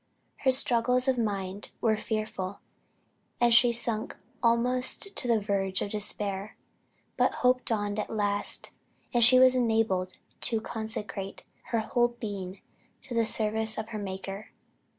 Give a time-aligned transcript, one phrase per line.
[0.37, 2.57] Her struggles of mind were fearful,
[3.39, 6.57] and she sunk almost to the verge of despair;
[7.17, 8.71] but hope dawned at last,
[9.13, 10.13] and she was enabled
[10.49, 12.61] to consecrate her whole being
[13.03, 14.49] to the service of her Maker.